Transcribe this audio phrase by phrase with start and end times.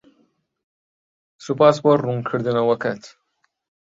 [1.43, 3.03] سوپاس بۆ ڕوونکردنەوەکەت.